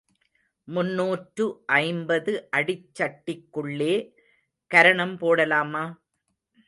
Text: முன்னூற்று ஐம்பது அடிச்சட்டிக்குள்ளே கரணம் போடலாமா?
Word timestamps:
முன்னூற்று 0.67 1.45
ஐம்பது 1.79 2.33
அடிச்சட்டிக்குள்ளே 2.57 3.93
கரணம் 4.71 5.15
போடலாமா? 5.17 5.85